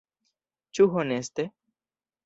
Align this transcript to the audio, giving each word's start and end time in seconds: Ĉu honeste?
Ĉu 0.79 0.89
honeste? 0.95 1.49